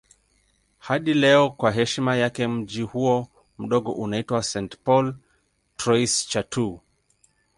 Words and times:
Hadi 0.79 1.13
leo 1.13 1.49
kwa 1.49 1.71
heshima 1.71 2.15
yake 2.15 2.47
mji 2.47 2.81
huo 2.81 3.27
mdogo 3.59 3.91
unaitwa 3.91 4.43
St. 4.43 4.77
Paul 4.83 5.13
Trois-Chateaux. 5.77 6.79